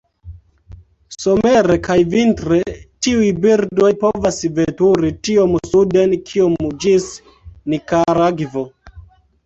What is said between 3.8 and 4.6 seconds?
povas